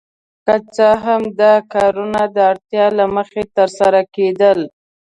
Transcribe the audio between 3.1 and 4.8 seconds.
مخې ترسره کیدل.